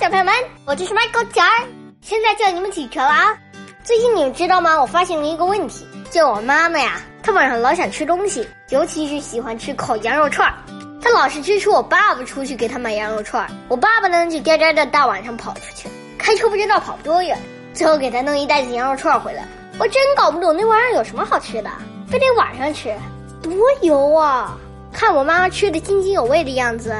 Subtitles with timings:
[0.00, 0.34] 小朋友们，
[0.66, 1.68] 我就是 Michael 姐儿，
[2.00, 3.38] 现在叫你们起床了啊！
[3.84, 4.80] 最近你们知道吗？
[4.80, 10.54] 我发现了一个问题，就我妈妈呀，她晚上老想吃东西，尤其是喜欢吃烤羊肉串儿。
[11.00, 15.88] 她老是支持我爸爸出去给她买羊肉串儿，我爸爸呢就呆呆的大晚上跑出去，
[16.18, 17.38] 开车不知道跑多远，
[17.72, 19.46] 最后给她弄一袋子羊肉串儿回来。
[19.78, 21.70] 我真搞不懂那玩意儿有什么好吃的，
[22.08, 22.92] 非得晚上吃，
[23.40, 24.58] 多油啊！
[24.92, 26.92] 看我妈妈吃的津津有味的样子。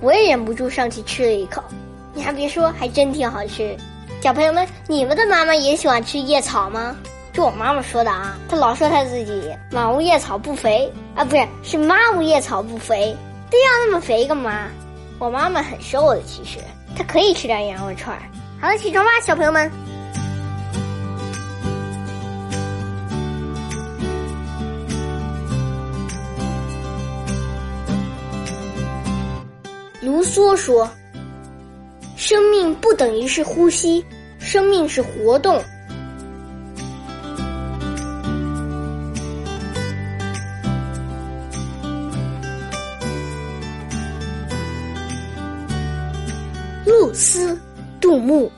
[0.00, 1.62] 我也忍不住上去吃了一口，
[2.14, 3.76] 你还别说，还真挺好吃。
[4.20, 6.96] 小朋友们，你们的妈妈也喜欢吃叶草吗？
[7.32, 13.16] 就我妈妈说的啊，她老说她自己满屋叶草不肥啊，不是，是妈屋叶草不肥，
[13.50, 14.68] 非要那么肥干嘛？
[15.18, 16.58] 我妈妈很瘦的，其实
[16.96, 18.16] 她可以吃点羊肉串。
[18.60, 19.70] 好了，起床吧，小朋友们。
[30.02, 30.88] 卢梭说
[32.24, 34.04] ：“生命不等于是呼吸，
[34.38, 35.56] 生命是活动。”
[46.86, 47.58] 露丝，
[48.00, 48.48] 杜牧。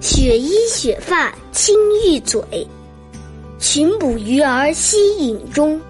[0.00, 2.42] 雪衣雪发青玉嘴，
[3.60, 5.80] 群捕鱼儿溪影中。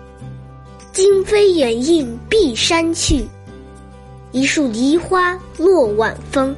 [0.93, 3.25] 惊飞远映碧山去。
[4.35, 6.53] 一树梨花落晚风。